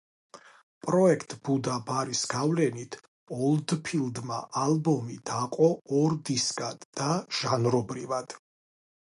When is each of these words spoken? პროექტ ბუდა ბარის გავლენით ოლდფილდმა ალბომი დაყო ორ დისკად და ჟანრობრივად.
პროექტ 0.85 1.33
ბუდა 1.49 1.75
ბარის 1.89 2.21
გავლენით 2.31 2.97
ოლდფილდმა 3.49 4.39
ალბომი 4.65 5.19
დაყო 5.31 5.71
ორ 6.01 6.19
დისკად 6.31 6.91
და 7.03 7.11
ჟანრობრივად. 7.43 8.39